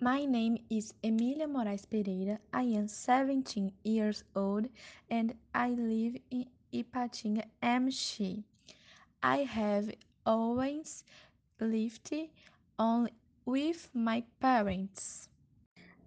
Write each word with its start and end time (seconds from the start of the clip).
My 0.00 0.24
name 0.24 0.56
is 0.70 0.94
Emilia 1.04 1.46
Moraes 1.46 1.84
Pereira. 1.84 2.38
I 2.52 2.62
am 2.62 2.88
17 2.88 3.72
years 3.84 4.24
old 4.34 4.68
and 5.10 5.34
I 5.54 5.70
live 5.70 6.16
in 6.30 6.46
Ipatinga, 6.72 7.44
MX. 7.62 8.42
I 9.22 9.38
have 9.44 9.92
always 10.24 11.04
lived 11.60 12.14
only 12.78 13.12
with 13.44 13.88
my 13.92 14.24
parents 14.40 15.28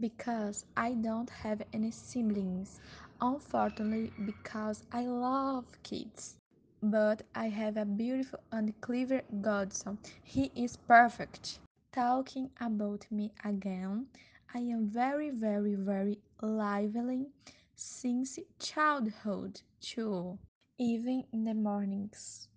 because 0.00 0.64
I 0.76 0.94
don't 0.94 1.30
have 1.30 1.62
any 1.72 1.90
siblings. 1.90 2.80
Unfortunately, 3.20 4.12
because 4.24 4.82
I 4.92 5.02
love 5.02 5.66
kids. 5.82 6.36
But 6.82 7.22
I 7.34 7.48
have 7.48 7.76
a 7.76 7.84
beautiful 7.84 8.40
and 8.50 8.72
clever 8.80 9.22
godson. 9.42 9.98
He 10.22 10.50
is 10.54 10.76
perfect. 10.76 11.58
Talking 11.94 12.50
about 12.60 13.06
me 13.10 13.32
again, 13.42 14.08
I 14.52 14.58
am 14.58 14.86
very, 14.88 15.30
very, 15.30 15.76
very 15.76 16.18
lively 16.42 17.30
since 17.74 18.38
childhood, 18.58 19.62
too, 19.80 20.38
even 20.76 21.24
in 21.32 21.44
the 21.44 21.54
mornings. 21.54 22.48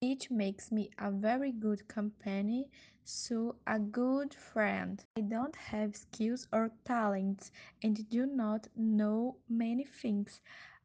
It 0.00 0.30
makes 0.30 0.72
me 0.72 0.90
a 0.98 1.10
very 1.10 1.52
good 1.52 1.88
company, 1.88 2.68
so 3.04 3.56
a 3.66 3.78
good 3.78 4.34
friend. 4.34 5.02
I 5.16 5.22
don't 5.22 5.56
have 5.56 5.96
skills 5.96 6.48
or 6.52 6.72
talents 6.84 7.52
and 7.82 8.08
do 8.10 8.26
not 8.26 8.66
know 8.76 9.36
many 9.48 9.84
things. 9.84 10.40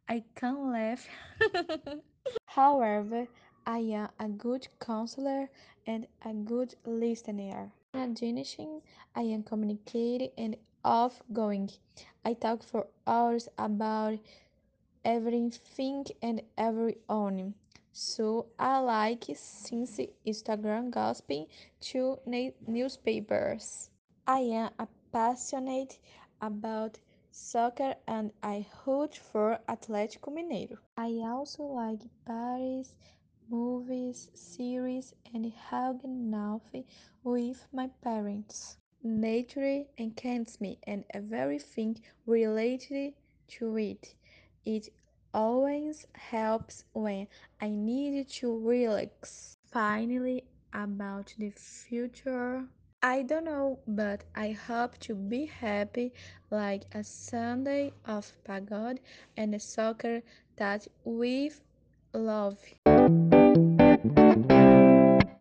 I 0.08 0.24
can 0.36 0.72
laugh. 0.72 1.08
However, 2.46 3.28
I 3.66 3.80
am 3.80 4.10
a 4.20 4.28
good 4.30 4.68
counselor 4.80 5.50
and 5.88 6.08
a 6.24 6.34
good 6.34 6.76
listener. 6.86 7.72
In 7.94 8.12
addition, 8.12 8.82
I 9.16 9.22
am 9.22 9.44
communicating 9.44 10.32
and 10.38 10.58
outgoing. 10.84 11.70
I 12.24 12.34
talk 12.34 12.64
for 12.64 12.88
hours 13.08 13.48
about 13.58 14.20
everything 15.04 16.06
and 16.22 16.42
everyone. 16.58 17.56
So 17.92 18.48
I 18.60 18.80
like 18.80 19.26
since 19.36 20.00
Instagram 20.28 20.92
gossiping 20.92 21.48
to 21.82 22.20
newspapers. 22.68 23.90
I 24.28 24.40
am 24.40 24.72
passionate 25.12 25.98
about 26.42 27.00
soccer 27.32 27.96
and 28.08 28.32
I 28.44 28.66
root 28.86 29.16
for 29.16 29.60
Atlético 29.68 30.32
Mineiro. 30.34 30.78
I 30.98 31.10
also 31.26 31.64
like 31.64 32.02
parties, 32.26 32.94
movies, 33.50 34.30
series, 34.34 35.14
and 35.34 35.52
hanging 35.70 36.34
out 36.34 36.62
with 37.24 37.68
my 37.74 37.88
parents. 38.02 38.78
Nature 39.04 39.84
encants 39.98 40.60
me 40.60 40.80
and 40.88 41.04
everything 41.14 42.02
related 42.26 43.14
to 43.48 43.78
it. 43.78 44.16
It 44.66 44.90
always 45.34 46.08
helps 46.14 46.86
when 46.94 47.28
I 47.62 47.70
need 47.70 48.30
to 48.30 48.58
relax. 48.58 49.58
Finally, 49.72 50.46
about 50.74 51.34
the 51.38 51.50
future. 51.52 52.66
I 53.02 53.22
don't 53.22 53.46
know, 53.46 53.80
but 53.88 54.24
I 54.36 54.52
hope 54.52 54.98
to 55.00 55.14
be 55.14 55.46
happy 55.46 56.14
like 56.50 56.84
a 56.94 57.04
Sunday 57.04 57.94
of 58.06 58.32
pagode 58.48 59.00
and 59.38 59.54
a 59.54 59.60
soccer 59.60 60.22
that 60.58 60.88
with 61.04 61.62
love. 62.14 62.58
Música 63.08 63.85